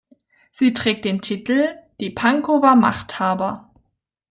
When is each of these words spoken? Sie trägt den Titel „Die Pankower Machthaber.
Sie 0.51 0.73
trägt 0.73 1.05
den 1.05 1.21
Titel 1.21 1.75
„Die 1.99 2.09
Pankower 2.09 2.73
Machthaber. 2.73 3.69